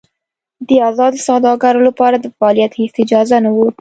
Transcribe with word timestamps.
د 0.67 0.69
ازادو 0.89 1.23
سوداګرو 1.27 1.85
لپاره 1.87 2.15
د 2.19 2.25
فعالیت 2.37 2.71
هېڅ 2.79 2.93
اجازه 3.03 3.37
نه 3.45 3.51
وه. 3.55 3.67